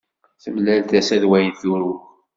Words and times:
Temlal 0.43 0.81
tasa 0.89 1.17
d 1.21 1.23
wayen 1.29 1.51
i 1.51 1.53
turew. 1.59 1.95